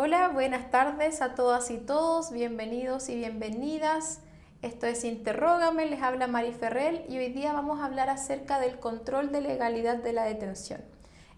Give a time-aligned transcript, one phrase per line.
[0.00, 4.20] Hola, buenas tardes a todas y todos, bienvenidos y bienvenidas.
[4.62, 8.78] Esto es Interrógame, les habla Mari Ferrell y hoy día vamos a hablar acerca del
[8.78, 10.80] control de legalidad de la detención.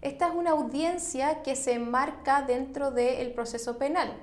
[0.01, 4.13] Esta es una audiencia que se enmarca dentro del proceso penal.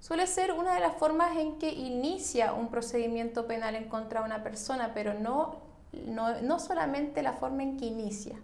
[0.00, 4.26] Suele ser una de las formas en que inicia un procedimiento penal en contra de
[4.26, 5.56] una persona, pero no,
[6.06, 8.36] no, no solamente la forma en que inicia.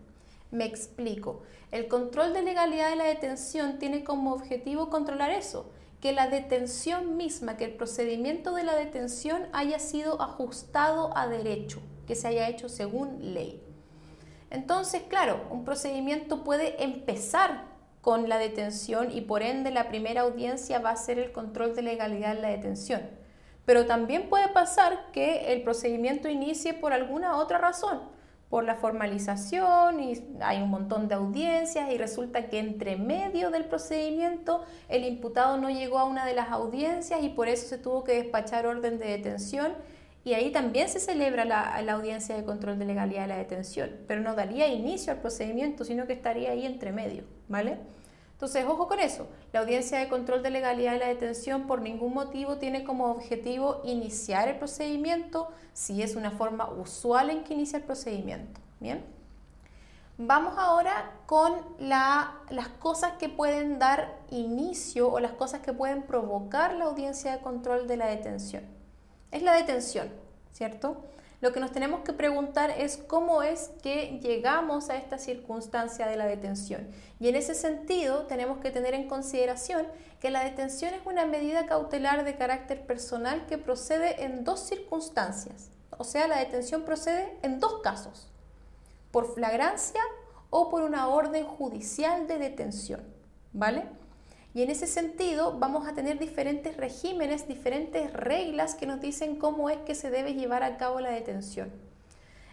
[0.51, 1.43] Me explico.
[1.71, 7.17] El control de legalidad de la detención tiene como objetivo controlar eso, que la detención
[7.17, 12.49] misma, que el procedimiento de la detención haya sido ajustado a derecho, que se haya
[12.49, 13.63] hecho según ley.
[14.51, 17.67] Entonces, claro, un procedimiento puede empezar
[18.01, 21.83] con la detención y por ende la primera audiencia va a ser el control de
[21.83, 23.03] legalidad de la detención.
[23.65, 28.01] Pero también puede pasar que el procedimiento inicie por alguna otra razón
[28.51, 33.65] por la formalización y hay un montón de audiencias y resulta que entre medio del
[33.65, 38.03] procedimiento el imputado no llegó a una de las audiencias y por eso se tuvo
[38.03, 39.73] que despachar orden de detención
[40.25, 43.91] y ahí también se celebra la, la audiencia de control de legalidad de la detención,
[44.07, 47.79] pero no daría inicio al procedimiento, sino que estaría ahí entre medio, ¿vale?
[48.41, 49.27] Entonces, ojo con eso.
[49.53, 53.83] La audiencia de control de legalidad de la detención por ningún motivo tiene como objetivo
[53.85, 58.59] iniciar el procedimiento si es una forma usual en que inicia el procedimiento.
[58.81, 59.05] Bien.
[60.17, 66.73] Vamos ahora con las cosas que pueden dar inicio o las cosas que pueden provocar
[66.77, 68.65] la audiencia de control de la detención.
[69.33, 70.09] Es la detención,
[70.53, 71.05] ¿cierto?
[71.41, 76.17] Lo que nos tenemos que preguntar es cómo es que llegamos a esta circunstancia de
[76.17, 76.89] la detención.
[77.19, 79.87] Y en ese sentido tenemos que tener en consideración
[80.21, 85.71] que la detención es una medida cautelar de carácter personal que procede en dos circunstancias.
[85.97, 88.29] O sea, la detención procede en dos casos,
[89.11, 90.03] por flagrancia
[90.51, 93.03] o por una orden judicial de detención.
[93.53, 93.85] ¿Vale?
[94.53, 99.71] Y en ese sentido vamos a tener diferentes regímenes, diferentes reglas que nos dicen cómo
[99.71, 101.71] es que se debe llevar a cabo la detención.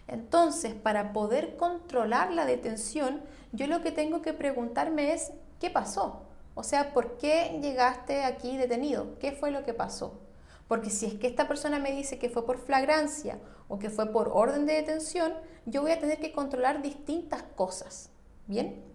[0.06, 3.22] Entonces, para poder controlar la detención,
[3.52, 6.22] yo lo que tengo que preguntarme es, ¿qué pasó?
[6.54, 9.18] O sea, ¿por qué llegaste aquí detenido?
[9.18, 10.20] ¿Qué fue lo que pasó?
[10.66, 13.38] Porque si es que esta persona me dice que fue por flagrancia
[13.68, 15.34] o que fue por orden de detención,
[15.66, 18.10] yo voy a tener que controlar distintas cosas.
[18.46, 18.87] ¿Bien?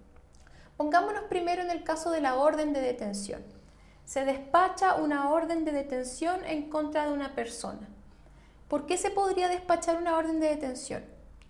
[0.77, 3.43] Pongámonos primero en el caso de la orden de detención.
[4.05, 7.87] Se despacha una orden de detención en contra de una persona.
[8.67, 11.03] ¿Por qué se podría despachar una orden de detención?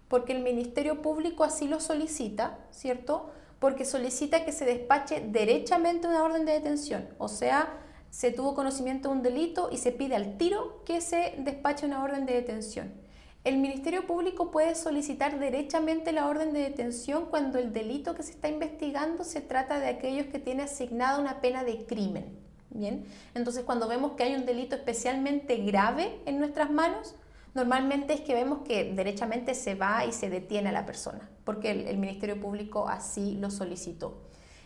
[0.07, 3.31] Porque el Ministerio Público así lo solicita, ¿cierto?
[3.59, 7.07] Porque solicita que se despache derechamente una orden de detención.
[7.17, 7.79] O sea,
[8.09, 12.03] se tuvo conocimiento de un delito y se pide al tiro que se despache una
[12.03, 13.02] orden de detención.
[13.43, 18.31] El Ministerio Público puede solicitar derechamente la orden de detención cuando el delito que se
[18.31, 22.39] está investigando se trata de aquellos que tienen asignada una pena de crimen.
[22.69, 23.05] Bien,
[23.35, 27.15] entonces cuando vemos que hay un delito especialmente grave en nuestras manos,
[27.53, 31.71] normalmente es que vemos que derechamente se va y se detiene a la persona, porque
[31.71, 34.21] el, el Ministerio Público así lo solicitó.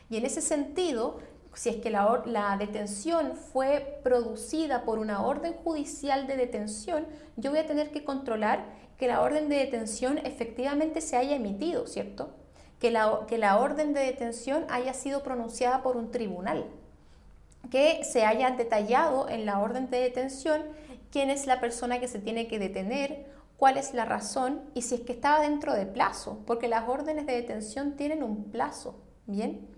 [0.10, 1.20] Y en ese sentido,
[1.58, 7.60] si es que la, detención fue producida por una orden judicial de detención, yo voy
[7.60, 8.64] a tener que controlar
[9.00, 12.30] que la orden de detención efectivamente se haya emitido, ¿cierto?
[12.80, 16.68] Que la, que la orden de detención haya sido pronunciada por un tribunal,
[17.72, 20.62] que se haya detallado en la orden de detención
[21.12, 23.26] quién es la persona que se tiene que detener,
[23.58, 27.26] cuál es la razón y si es que estaba dentro de plazo, porque las órdenes
[27.26, 29.76] de detención tienen un plazo, ¿bien?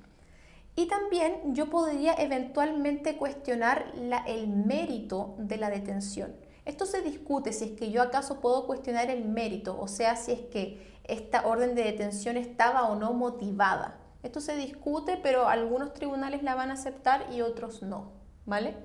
[0.79, 3.91] Y también yo podría eventualmente cuestionar
[4.25, 6.33] el mérito de la detención.
[6.63, 10.31] Esto se discute si es que yo acaso puedo cuestionar el mérito, o sea, si
[10.31, 13.97] es que esta orden de detención estaba o no motivada.
[14.23, 18.13] Esto se discute, pero algunos tribunales la van a aceptar y otros no,
[18.45, 18.77] ¿vale?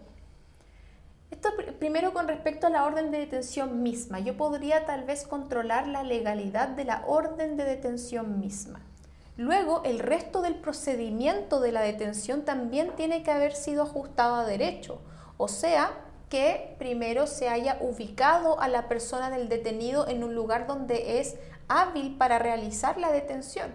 [1.31, 4.19] Esto primero con respecto a la orden de detención misma.
[4.19, 8.81] Yo podría tal vez controlar la legalidad de la orden de detención misma.
[9.37, 14.47] Luego, el resto del procedimiento de la detención también tiene que haber sido ajustado a
[14.47, 15.01] derecho,
[15.39, 15.91] o sea,
[16.29, 21.37] que primero se haya ubicado a la persona del detenido en un lugar donde es
[21.67, 23.75] hábil para realizar la detención.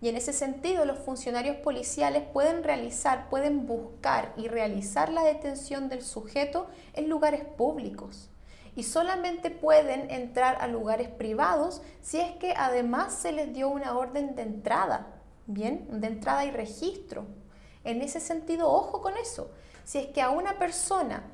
[0.00, 5.88] Y en ese sentido, los funcionarios policiales pueden realizar, pueden buscar y realizar la detención
[5.88, 8.30] del sujeto en lugares públicos
[8.76, 13.96] y solamente pueden entrar a lugares privados si es que además se les dio una
[13.96, 15.06] orden de entrada,
[15.46, 16.00] ¿bien?
[16.00, 17.24] De entrada y registro.
[17.82, 19.50] En ese sentido, ojo con eso.
[19.84, 21.24] Si es que a una persona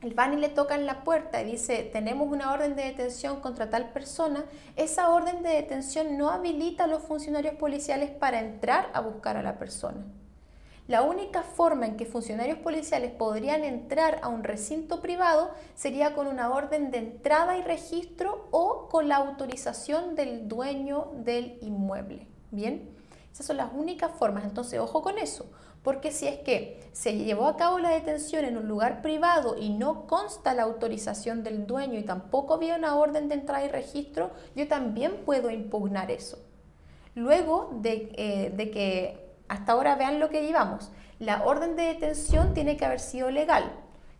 [0.00, 3.40] el van y le toca en la puerta y dice, tenemos una orden de detención
[3.40, 4.44] contra tal persona,
[4.76, 9.42] esa orden de detención no habilita a los funcionarios policiales para entrar a buscar a
[9.42, 10.04] la persona.
[10.88, 16.28] La única forma en que funcionarios policiales podrían entrar a un recinto privado sería con
[16.28, 22.28] una orden de entrada y registro o con la autorización del dueño del inmueble.
[22.52, 22.88] Bien,
[23.32, 24.44] esas son las únicas formas.
[24.44, 25.46] Entonces, ojo con eso,
[25.82, 29.70] porque si es que se llevó a cabo la detención en un lugar privado y
[29.70, 34.30] no consta la autorización del dueño y tampoco había una orden de entrada y registro,
[34.54, 36.38] yo también puedo impugnar eso.
[37.16, 40.90] Luego de, eh, de que hasta ahora vean lo que llevamos.
[41.18, 43.72] La orden de detención tiene que haber sido legal.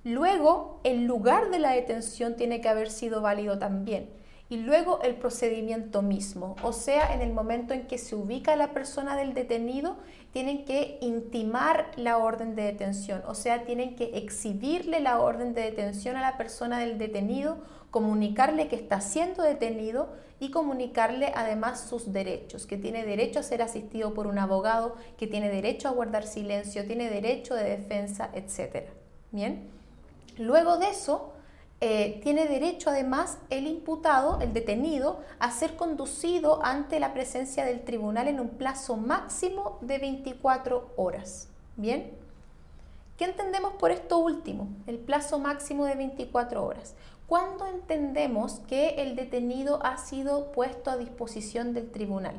[0.04, 4.08] Luego, el lugar de la detención tiene que haber sido válido también.
[4.48, 8.72] Y luego el procedimiento mismo, o sea, en el momento en que se ubica la
[8.72, 9.96] persona del detenido,
[10.32, 15.62] tienen que intimar la orden de detención, o sea, tienen que exhibirle la orden de
[15.62, 17.58] detención a la persona del detenido,
[17.96, 23.62] comunicarle que está siendo detenido y comunicarle además sus derechos, que tiene derecho a ser
[23.62, 28.90] asistido por un abogado, que tiene derecho a guardar silencio, tiene derecho de defensa, etc.
[29.32, 29.70] Bien,
[30.36, 31.32] luego de eso,
[31.80, 37.80] eh, tiene derecho además el imputado, el detenido, a ser conducido ante la presencia del
[37.80, 41.48] tribunal en un plazo máximo de 24 horas.
[41.76, 42.12] ¿Bien?
[43.16, 44.68] ¿Qué entendemos por esto último?
[44.86, 46.94] El plazo máximo de 24 horas.
[47.26, 52.36] ¿Cuándo entendemos que el detenido ha sido puesto a disposición del tribunal?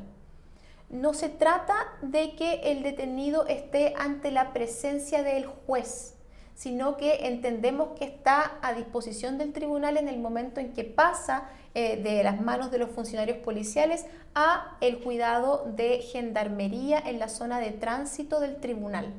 [0.89, 6.15] No se trata de que el detenido esté ante la presencia del juez,
[6.55, 11.49] sino que entendemos que está a disposición del tribunal en el momento en que pasa
[11.75, 14.05] eh, de las manos de los funcionarios policiales
[14.35, 19.13] a el cuidado de gendarmería en la zona de tránsito del tribunal.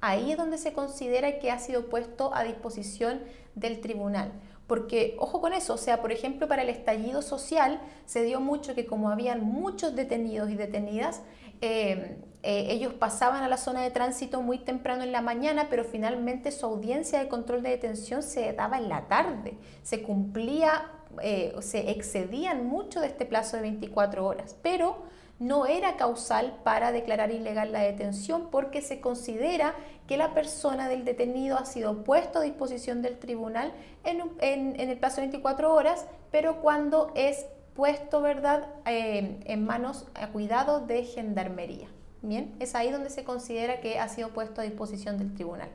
[0.00, 3.20] Ahí es donde se considera que ha sido puesto a disposición
[3.56, 4.30] del tribunal.
[4.68, 8.74] Porque, ojo con eso, o sea, por ejemplo, para el estallido social se dio mucho
[8.74, 11.22] que como habían muchos detenidos y detenidas,
[11.62, 15.84] eh, eh, ellos pasaban a la zona de tránsito muy temprano en la mañana, pero
[15.84, 19.56] finalmente su audiencia de control de detención se daba en la tarde.
[19.82, 20.90] Se cumplía,
[21.22, 24.98] eh, se excedían mucho de este plazo de 24 horas, pero
[25.38, 29.74] no era causal para declarar ilegal la detención porque se considera
[30.06, 33.72] que la persona del detenido ha sido puesto a disposición del tribunal
[34.04, 40.28] en, el plazo de 24 horas, pero cuando es puesto, ¿verdad?, eh, en manos, a
[40.28, 41.88] cuidado de gendarmería.
[42.22, 45.68] Bien, es ahí donde se considera que ha sido puesto a disposición del tribunal.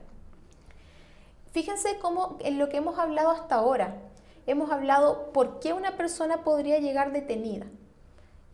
[1.52, 3.96] Fíjense cómo en lo que hemos hablado hasta ahora,
[4.46, 7.66] hemos hablado por qué una persona podría llegar detenida.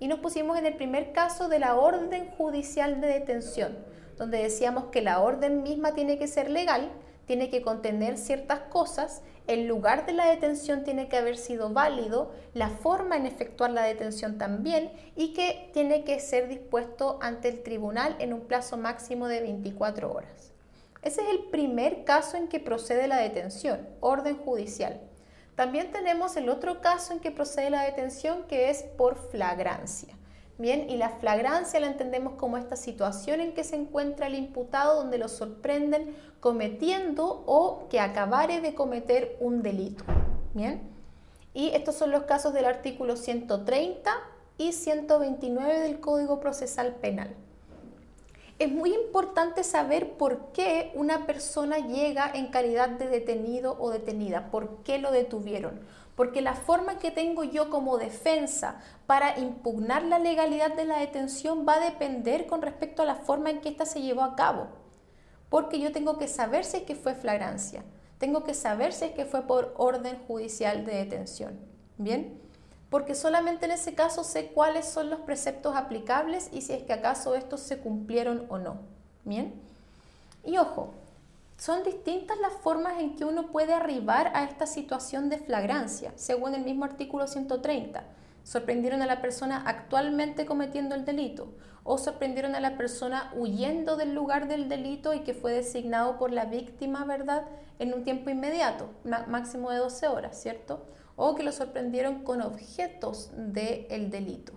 [0.01, 3.79] Y nos pusimos en el primer caso de la orden judicial de detención,
[4.17, 6.91] donde decíamos que la orden misma tiene que ser legal,
[7.27, 12.33] tiene que contener ciertas cosas, el lugar de la detención tiene que haber sido válido,
[12.55, 17.63] la forma en efectuar la detención también y que tiene que ser dispuesto ante el
[17.63, 20.53] tribunal en un plazo máximo de 24 horas.
[21.03, 25.01] Ese es el primer caso en que procede la detención, orden judicial.
[25.61, 30.17] También tenemos el otro caso en que procede la detención que es por flagrancia.
[30.57, 34.97] Bien, y la flagrancia la entendemos como esta situación en que se encuentra el imputado
[34.97, 40.03] donde lo sorprenden cometiendo o que acabare de cometer un delito.
[40.55, 40.81] Bien,
[41.53, 44.11] y estos son los casos del artículo 130
[44.57, 47.37] y 129 del Código Procesal Penal.
[48.61, 54.53] Es muy importante saber por qué una persona llega en calidad de detenido o detenida,
[54.53, 55.81] por qué lo detuvieron
[56.21, 61.65] porque la forma que tengo yo como defensa para impugnar la legalidad de la detención
[61.67, 64.67] va a depender con respecto a la forma en que ésta se llevó a cabo.
[65.49, 67.85] Porque yo tengo que saber si es que fue flagrancia,
[68.19, 71.59] tengo que saber si es que fue por orden judicial de detención.
[71.97, 72.39] ¿Bien?
[72.91, 76.93] Porque solamente en ese caso sé cuáles son los preceptos aplicables y si es que
[76.93, 78.79] acaso estos se cumplieron o no.
[79.25, 79.55] ¿Bien?
[80.45, 80.93] Y ojo,
[81.57, 86.55] son distintas las formas en que uno puede arribar a esta situación de flagrancia, según
[86.55, 88.03] el mismo artículo 130.
[88.45, 91.53] Sorprendieron a la persona actualmente cometiendo el delito
[91.85, 96.33] o sorprendieron a la persona huyendo del lugar del delito y que fue designado por
[96.33, 97.45] la víctima, ¿verdad?,
[97.79, 100.83] en un tiempo inmediato, máximo de 12 horas, ¿cierto?
[101.23, 104.55] O que lo sorprendieron con objetos del delito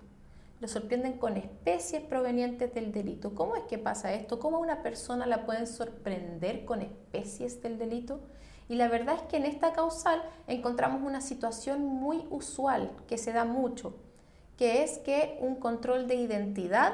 [0.64, 3.36] lo sorprenden con especies provenientes del delito.
[3.36, 4.40] ¿Cómo es que pasa esto?
[4.40, 8.22] ¿Cómo a una persona la pueden sorprender con especies del delito?
[8.70, 13.34] Y la verdad es que en esta causal encontramos una situación muy usual que se
[13.34, 13.98] da mucho,
[14.56, 16.94] que es que un control de identidad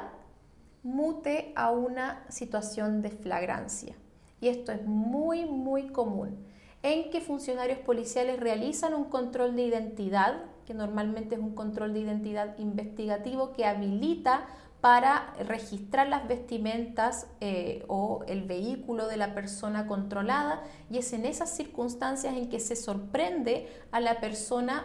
[0.82, 3.94] mute a una situación de flagrancia.
[4.40, 6.44] Y esto es muy, muy común,
[6.82, 12.00] en que funcionarios policiales realizan un control de identidad que normalmente es un control de
[12.00, 14.46] identidad investigativo que habilita
[14.80, 21.26] para registrar las vestimentas eh, o el vehículo de la persona controlada y es en
[21.26, 24.84] esas circunstancias en que se sorprende a la persona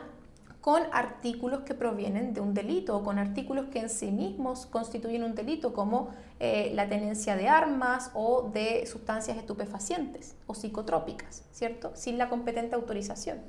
[0.66, 5.24] con artículos que provienen de un delito o con artículos que en sí mismos constituyen
[5.24, 11.92] un delito, como eh, la tenencia de armas o de sustancias estupefacientes o psicotrópicas, ¿cierto?
[11.94, 13.42] Sin la competente autorización.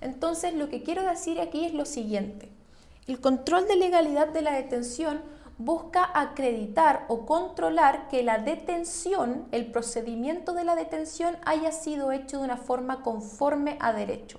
[0.00, 2.48] Entonces, lo que quiero decir aquí es lo siguiente.
[3.08, 5.22] El control de legalidad de la detención
[5.58, 12.38] busca acreditar o controlar que la detención, el procedimiento de la detención haya sido hecho
[12.38, 14.38] de una forma conforme a derecho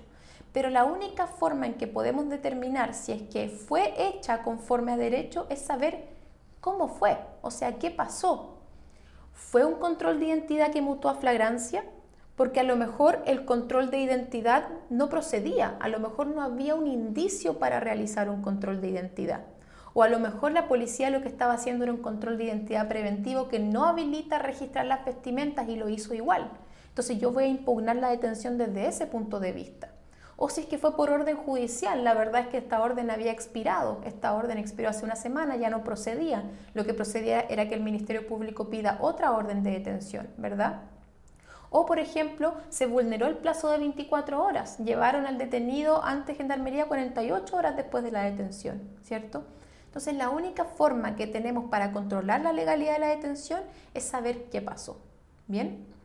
[0.52, 4.96] pero la única forma en que podemos determinar si es que fue hecha conforme a
[4.96, 6.06] derecho es saber
[6.60, 8.58] cómo fue, o sea, qué pasó.
[9.32, 11.84] ¿Fue un control de identidad que mutó a flagrancia?
[12.34, 16.74] Porque a lo mejor el control de identidad no procedía, a lo mejor no había
[16.74, 19.44] un indicio para realizar un control de identidad.
[19.92, 22.88] O a lo mejor la policía lo que estaba haciendo era un control de identidad
[22.88, 26.50] preventivo que no habilita registrar las vestimentas y lo hizo igual.
[26.88, 29.90] Entonces yo voy a impugnar la detención desde ese punto de vista
[30.40, 32.04] o si es que fue por orden judicial.
[32.04, 35.68] La verdad es que esta orden había expirado, esta orden expiró hace una semana, ya
[35.68, 36.44] no procedía.
[36.74, 40.82] Lo que procedía era que el Ministerio Público pida otra orden de detención, ¿verdad?
[41.70, 46.86] O, por ejemplo, se vulneró el plazo de 24 horas, llevaron al detenido ante Gendarmería
[46.86, 49.44] 48 horas después de la detención, ¿cierto?
[49.86, 53.60] Entonces, la única forma que tenemos para controlar la legalidad de la detención
[53.92, 55.00] es saber qué pasó.
[55.48, 55.97] ¿Bien?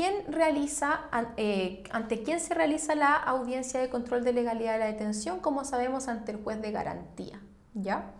[0.00, 1.00] ¿Quién realiza,
[1.36, 5.40] eh, ¿Ante quién se realiza la audiencia de control de legalidad de la detención?
[5.40, 7.38] Como sabemos, ante el juez de garantía,
[7.74, 8.10] ¿ya?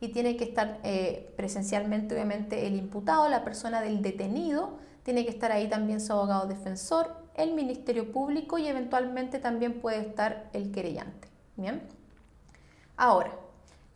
[0.00, 5.30] Y tiene que estar eh, presencialmente, obviamente, el imputado, la persona del detenido, tiene que
[5.30, 10.72] estar ahí también su abogado defensor, el Ministerio Público y eventualmente también puede estar el
[10.72, 11.82] querellante, ¿bien?
[12.96, 13.30] Ahora,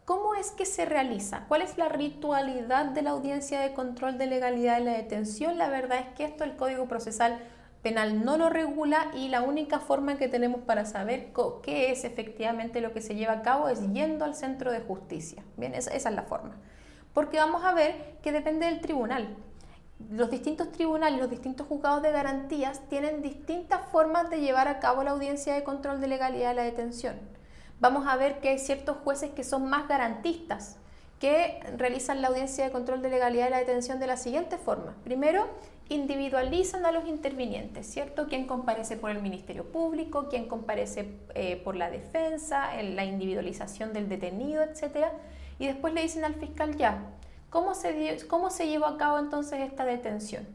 [0.05, 1.47] ¿Cómo es que se realiza?
[1.49, 5.57] ¿Cuál es la ritualidad de la audiencia de control de legalidad de la detención?
[5.57, 7.41] La verdad es que esto el Código Procesal
[7.81, 11.33] Penal no lo regula y la única forma que tenemos para saber
[11.63, 15.43] qué es efectivamente lo que se lleva a cabo es yendo al centro de justicia.
[15.57, 16.57] Bien, esa, es la forma.
[17.15, 19.35] Porque vamos a ver que depende del tribunal.
[20.11, 25.03] Los distintos tribunales, los distintos juzgados de garantías tienen distintas formas de llevar a cabo
[25.03, 27.17] la audiencia de control de legalidad de la detención
[27.85, 30.79] vamos a ver que hay ciertos jueces que son más garantistas,
[31.21, 34.95] que realizan la audiencia de control de legalidad de la detención de la siguiente forma.
[35.05, 35.51] Primero,
[35.91, 38.27] individualizan a los intervinientes, ¿cierto?
[38.27, 40.29] ¿Quién comparece por el Ministerio Público?
[40.31, 42.81] ¿Quién comparece eh, por la defensa?
[42.81, 45.13] En la individualización del detenido, etcétera.
[45.59, 47.03] Y después le dicen al fiscal ya,
[47.51, 50.47] ¿cómo se, ¿cómo se llevó a cabo entonces esta detención?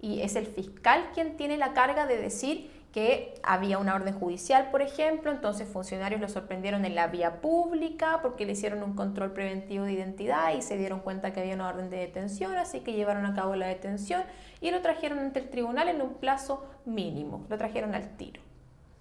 [0.00, 4.72] Y es el fiscal quien tiene la carga de decir que había una orden judicial,
[4.72, 9.30] por ejemplo, entonces funcionarios lo sorprendieron en la vía pública porque le hicieron un control
[9.30, 12.94] preventivo de identidad y se dieron cuenta que había una orden de detención, así que
[12.94, 14.24] llevaron a cabo la detención
[14.60, 18.42] y lo trajeron ante el tribunal en un plazo mínimo, lo trajeron al tiro.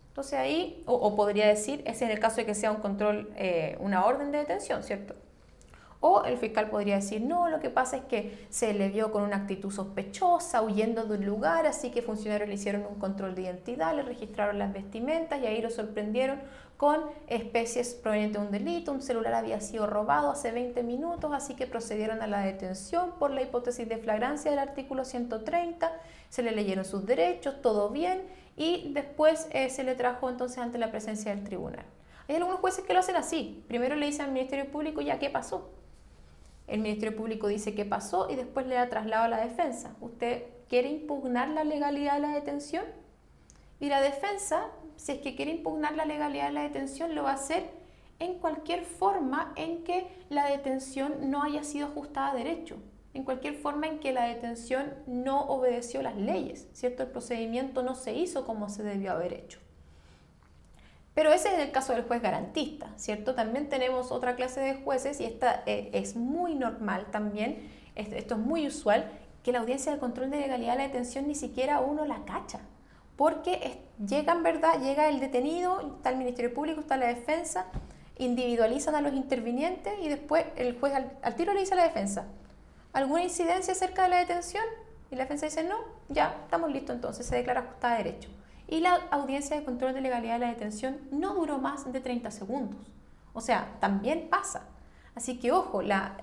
[0.09, 3.77] Entonces ahí, o, podría decir, es en el caso de que sea un control, eh,
[3.79, 5.15] una orden de detención, ¿cierto?
[5.99, 9.23] O el fiscal podría decir, no, lo que pasa es que se le vio con
[9.23, 13.43] una actitud sospechosa, huyendo de un lugar, así que funcionarios le hicieron un control de
[13.43, 16.39] identidad, le registraron las vestimentas y ahí lo sorprendieron
[16.77, 21.55] con especies provenientes de un delito, un celular había sido robado hace 20 minutos, así
[21.55, 25.91] que procedieron a la detención por la hipótesis de flagrancia del artículo 130,
[26.29, 28.21] se le leyeron sus derechos, todo bien,
[28.55, 31.85] y después eh, se le trajo entonces ante la presencia del tribunal.
[32.27, 35.31] Hay algunos jueces que lo hacen así, primero le dicen al Ministerio Público ya qué
[35.31, 35.71] pasó,
[36.67, 39.95] el Ministerio Público dice qué pasó y después le da traslado a la defensa.
[40.01, 42.83] ¿Usted quiere impugnar la legalidad de la detención?
[43.79, 47.31] Y la defensa, si es que quiere impugnar la legalidad de la detención, lo va
[47.31, 47.69] a hacer
[48.19, 52.77] en cualquier forma en que la detención no haya sido ajustada a derecho,
[53.13, 57.03] en cualquier forma en que la detención no obedeció las leyes, ¿cierto?
[57.03, 59.59] El procedimiento no se hizo como se debió haber hecho.
[61.17, 63.33] Pero ese es el caso del juez garantista, ¿cierto?
[63.33, 68.39] También tenemos otra clase de jueces y esta eh, es muy normal también, esto es
[68.39, 69.09] muy usual,
[69.41, 72.59] que la audiencia de control de legalidad de la detención ni siquiera uno la cacha,
[73.15, 77.65] porque llega en verdad, llega el detenido, está el Ministerio Público, está la defensa,
[78.19, 82.27] individualizan a los intervinientes y después el juez al, tiro le dice a la defensa,
[82.93, 84.65] ¿alguna incidencia acerca de la detención?
[85.09, 85.77] Y la defensa dice, no,
[86.09, 88.29] ya, estamos listos entonces, se declara ajustada a derecho
[88.67, 92.31] y la audiencia de control de legalidad de la detención no duró más de 30
[92.31, 92.79] segundos.
[93.33, 94.63] O sea, también pasa.
[95.17, 96.15] Así que ojo, la,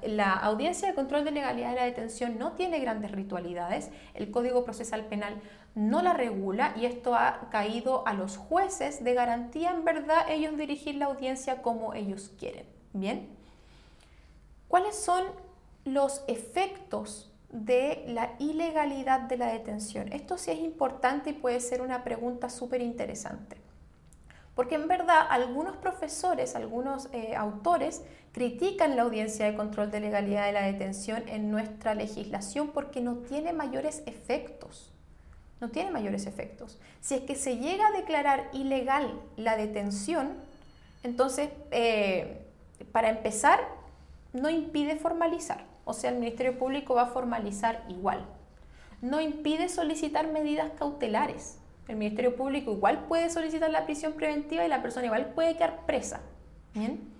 [0.43, 5.07] audiencia de control de legalidad de la detención no tiene grandes ritualidades, el Código Procesal
[5.07, 5.41] Penal
[5.75, 10.57] no la regula y esto ha caído a los jueces de garantía, en verdad, ellos
[10.57, 12.67] dirigir la audiencia como ellos quieren.
[12.93, 13.29] Bien.
[14.69, 15.25] ¿Cuáles son
[15.85, 20.13] los efectos de la ilegalidad de la detención?
[20.13, 23.57] Esto sí es importante y puede ser una pregunta súper interesante.
[24.57, 30.47] Porque en verdad algunos profesores, algunos eh, autores critican la audiencia de control de legalidad
[30.47, 34.91] de la detención en nuestra legislación porque no tiene mayores efectos.
[35.61, 36.79] No tiene mayores efectos.
[37.01, 40.35] Si es que se llega a declarar ilegal la detención,
[41.05, 42.45] entonces, eh,
[42.91, 43.61] para empezar,
[44.33, 45.74] no impide formalizar.
[45.85, 48.25] O sea, el Ministerio Público va a formalizar igual.
[49.03, 51.59] No impide solicitar medidas cautelares.
[51.89, 55.85] El Ministerio Público igual puede solicitar la prisión preventiva y la persona igual puede quedar
[55.85, 56.21] presa.
[56.73, 57.15] ¿Bien?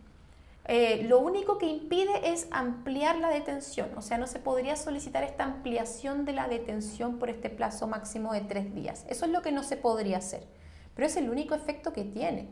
[0.67, 5.23] Eh, lo único que impide es ampliar la detención, o sea, no se podría solicitar
[5.23, 9.05] esta ampliación de la detención por este plazo máximo de tres días.
[9.11, 10.47] Eso es lo que no se podría hacer,
[10.95, 12.49] pero es el único efecto que tiene.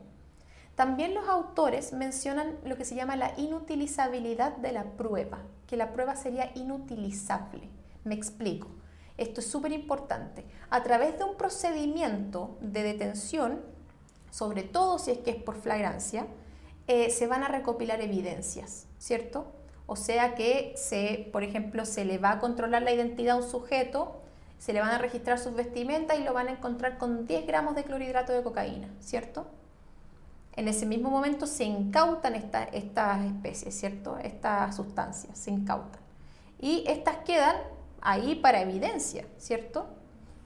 [0.75, 5.93] También los autores mencionan lo que se llama la inutilizabilidad de la prueba, que la
[5.93, 7.69] prueba sería inutilizable.
[8.05, 8.69] Me explico.
[9.19, 10.45] Esto es súper importante.
[10.71, 13.61] A través de un procedimiento de detención,
[14.31, 16.26] sobre todo si es que es por flagrancia,
[16.88, 19.47] eh, se van a recopilar evidencias, ¿cierto?
[19.87, 23.49] O sea que, se, por ejemplo, se le va a controlar la identidad a un
[23.49, 24.17] sujeto,
[24.59, 27.75] se le van a registrar sus vestimentas y lo van a encontrar con 10 gramos
[27.75, 29.47] de clorhidrato de cocaína, ¿cierto?
[30.54, 34.18] En ese mismo momento se incautan estas especies, ¿cierto?
[34.18, 36.00] Estas sustancias se incautan.
[36.59, 37.56] Y estas quedan
[38.02, 39.87] ahí para evidencia, ¿cierto?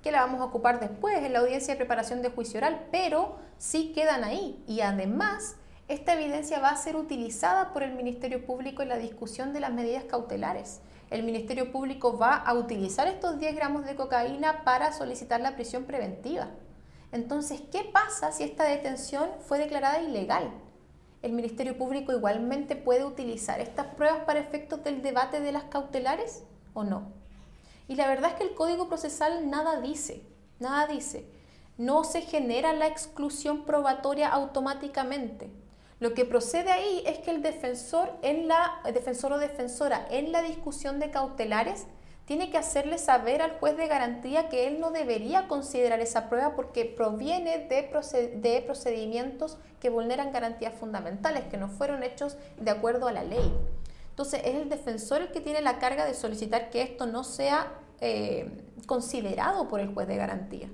[0.02, 3.36] Que la vamos a ocupar después en la audiencia de preparación de juicio oral, pero
[3.58, 4.62] sí quedan ahí.
[4.68, 5.56] Y además,
[5.88, 9.72] esta evidencia va a ser utilizada por el Ministerio Público en la discusión de las
[9.72, 10.80] medidas cautelares.
[11.10, 15.84] El Ministerio Público va a utilizar estos 10 gramos de cocaína para solicitar la prisión
[15.84, 16.48] preventiva.
[17.12, 20.50] Entonces, ¿qué pasa si esta detención fue declarada ilegal?
[21.22, 26.44] ¿El Ministerio Público igualmente puede utilizar estas pruebas para efectos del debate de las cautelares
[26.74, 27.12] o no?
[27.88, 30.22] Y la verdad es que el Código Procesal nada dice,
[30.58, 31.28] nada dice.
[31.78, 35.50] No se genera la exclusión probatoria automáticamente.
[35.98, 40.42] Lo que procede ahí es que el defensor, en la, defensor o defensora en la
[40.42, 41.86] discusión de cautelares
[42.26, 46.56] tiene que hacerle saber al juez de garantía que él no debería considerar esa prueba
[46.56, 53.12] porque proviene de, procedimientos que vulneran garantías fundamentales, que no fueron hechos de acuerdo a
[53.12, 53.54] la ley.
[54.10, 57.72] Entonces es el defensor el que tiene la carga de solicitar que esto no sea
[58.00, 58.50] eh,
[58.86, 60.68] considerado por el juez de garantía.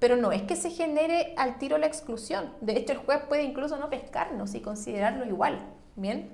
[0.00, 2.52] Pero no es que se genere al tiro la exclusión.
[2.60, 5.66] De hecho, el juez puede incluso no pescarnos y considerarlo igual.
[5.96, 6.30] Bien.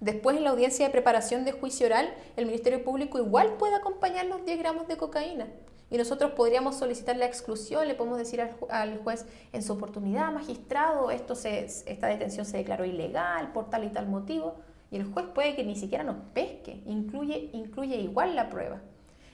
[0.00, 4.26] Después, en la audiencia de preparación de juicio oral, el Ministerio Público igual puede acompañar
[4.26, 5.46] los 10 gramos de cocaína.
[5.90, 11.10] Y nosotros podríamos solicitar la exclusión, le podemos decir al, juez en su oportunidad, magistrado,
[11.10, 14.54] esto se, esta detención se declaró ilegal por tal y tal motivo.
[14.90, 18.80] Y el juez puede que ni siquiera nos pesque, incluye, incluye igual la prueba.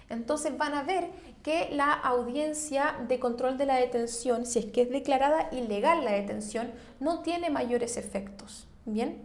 [0.08, 1.10] Entonces van a ver
[1.42, 6.12] que la audiencia de control de la detención, si es que es declarada ilegal la
[6.12, 8.66] detención, no tiene mayores efectos.
[8.84, 9.20] Bien,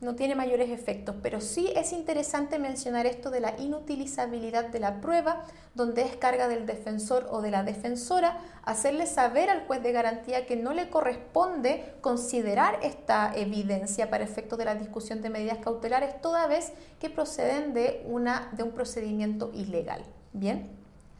[0.00, 5.00] no tiene mayores efectos, pero sí es interesante mencionar esto de la inutilizabilidad de la
[5.00, 9.92] prueba, donde es carga del defensor o de la defensora hacerle saber al juez de
[9.92, 15.58] garantía que no le corresponde considerar esta evidencia para efectos de la discusión de medidas
[15.58, 20.04] cautelares, toda vez que proceden de, una, de un procedimiento ilegal.
[20.34, 20.70] Bien,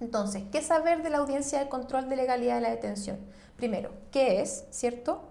[0.01, 3.19] entonces, ¿qué saber de la audiencia de control de legalidad de la detención?
[3.57, 5.23] Primero, ¿qué es, cierto?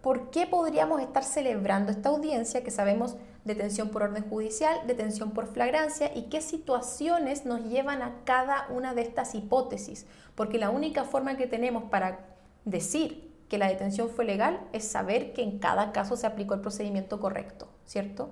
[0.00, 5.46] ¿Por qué podríamos estar celebrando esta audiencia que sabemos detención por orden judicial, detención por
[5.46, 10.06] flagrancia y qué situaciones nos llevan a cada una de estas hipótesis?
[10.34, 12.20] Porque la única forma que tenemos para
[12.64, 16.60] decir que la detención fue legal es saber que en cada caso se aplicó el
[16.60, 18.30] procedimiento correcto, ¿cierto?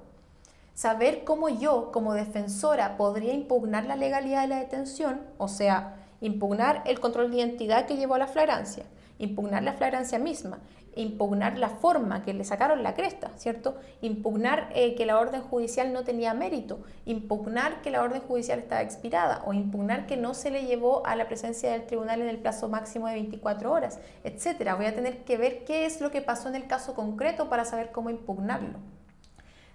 [0.76, 6.82] saber cómo yo, como defensora, podría impugnar la legalidad de la detención, o sea, impugnar
[6.84, 8.84] el control de identidad que llevó a la flagrancia,
[9.18, 10.58] impugnar la flagrancia misma,
[10.96, 13.76] impugnar la forma que le sacaron la cresta, ¿cierto?
[14.00, 18.82] Impugnar eh, que la orden judicial no tenía mérito, impugnar que la orden judicial estaba
[18.82, 22.38] expirada o impugnar que no se le llevó a la presencia del tribunal en el
[22.38, 24.74] plazo máximo de 24 horas, etcétera.
[24.74, 27.66] Voy a tener que ver qué es lo que pasó en el caso concreto para
[27.66, 28.78] saber cómo impugnarlo.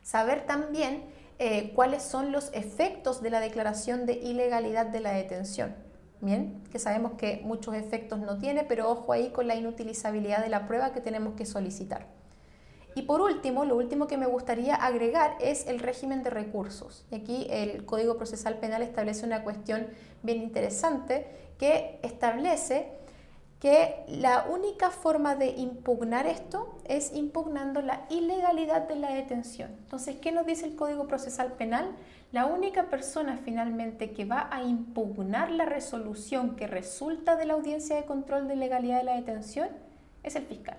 [0.01, 1.03] Saber también
[1.37, 5.75] eh, cuáles son los efectos de la declaración de ilegalidad de la detención.
[6.21, 10.49] Bien, que sabemos que muchos efectos no tiene, pero ojo ahí con la inutilizabilidad de
[10.49, 12.05] la prueba que tenemos que solicitar.
[12.93, 17.05] Y por último, lo último que me gustaría agregar es el régimen de recursos.
[17.09, 19.87] Y aquí el Código Procesal Penal establece una cuestión
[20.21, 21.25] bien interesante
[21.57, 22.91] que establece
[23.59, 29.69] que la única forma de impugnar esto es impugnando la ilegalidad de la detención.
[29.83, 31.95] Entonces, ¿qué nos dice el Código Procesal Penal?
[32.31, 37.97] La única persona finalmente que va a impugnar la resolución que resulta de la audiencia
[37.97, 39.67] de control de legalidad de la detención
[40.23, 40.77] es el fiscal.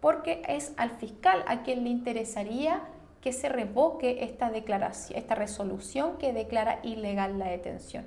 [0.00, 2.82] Porque es al fiscal a quien le interesaría
[3.22, 8.04] que se revoque esta declaración, esta resolución que declara ilegal la detención.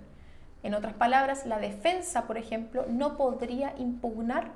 [0.61, 4.51] En otras palabras, la defensa, por ejemplo, no podría impugnar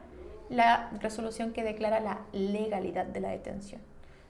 [0.50, 3.82] la resolución que declara la legalidad de la detención.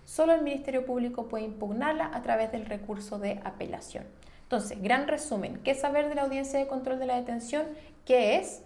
[0.05, 4.05] Solo el Ministerio Público puede impugnarla a través del recurso de apelación.
[4.43, 7.63] Entonces, gran resumen, ¿qué saber de la audiencia de control de la detención?
[8.05, 8.61] ¿Qué es?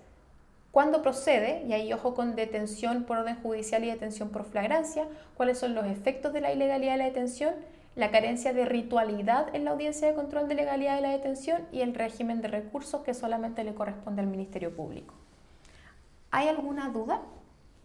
[0.71, 1.63] ¿Cuándo procede?
[1.65, 5.07] Y ahí ojo con detención por orden judicial y detención por flagrancia.
[5.35, 7.53] ¿Cuáles son los efectos de la ilegalidad de la detención?
[7.97, 11.81] la carencia de ritualidad en la audiencia de control de legalidad de la detención y
[11.81, 15.15] el régimen de recursos que solamente le corresponde al Ministerio Público.
[16.29, 17.21] ¿Hay alguna duda?